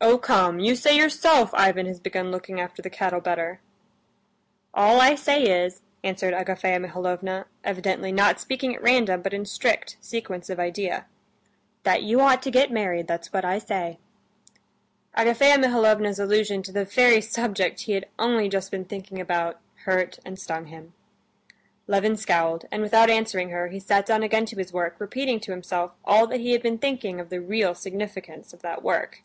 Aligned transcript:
"Oh, 0.00 0.16
come, 0.16 0.60
you 0.60 0.76
say 0.76 0.96
yourself 0.96 1.50
Ivan 1.54 1.86
has 1.86 1.98
begun 1.98 2.30
looking 2.30 2.60
after 2.60 2.80
the 2.80 2.88
cattle 2.88 3.18
better." 3.20 3.58
"All 4.72 5.00
I 5.00 5.16
say 5.16 5.42
is," 5.42 5.82
answered 6.04 6.32
Agafea 6.34 6.80
Mihalovna, 6.80 7.46
evidently 7.64 8.12
not 8.12 8.38
speaking 8.38 8.76
at 8.76 8.80
random, 8.80 9.22
but 9.22 9.34
in 9.34 9.44
strict 9.44 9.96
sequence 10.00 10.48
of 10.50 10.60
idea, 10.60 11.06
"that 11.82 12.04
you 12.04 12.20
ought 12.20 12.44
to 12.44 12.50
get 12.52 12.70
married, 12.70 13.08
that's 13.08 13.32
what 13.32 13.44
I 13.44 13.58
say." 13.58 13.98
Agafea 15.16 15.58
Mihalovna's 15.60 16.20
allusion 16.20 16.62
to 16.62 16.70
the 16.72 16.84
very 16.84 17.20
subject 17.20 17.80
he 17.82 17.92
had 17.94 18.06
only 18.20 18.48
just 18.48 18.70
been 18.70 18.84
thinking 18.84 19.20
about, 19.20 19.58
hurt 19.84 20.20
and 20.24 20.38
stung 20.38 20.66
him. 20.66 20.92
Levin 21.88 22.16
scowled, 22.16 22.66
and 22.70 22.82
without 22.82 23.10
answering 23.10 23.50
her, 23.50 23.66
he 23.66 23.80
sat 23.80 24.06
down 24.06 24.22
again 24.22 24.46
to 24.46 24.58
his 24.58 24.72
work, 24.72 24.94
repeating 25.00 25.40
to 25.40 25.50
himself 25.50 25.90
all 26.04 26.28
that 26.28 26.38
he 26.38 26.52
had 26.52 26.62
been 26.62 26.78
thinking 26.78 27.18
of 27.18 27.30
the 27.30 27.40
real 27.40 27.74
significance 27.74 28.52
of 28.52 28.62
that 28.62 28.84
work. 28.84 29.24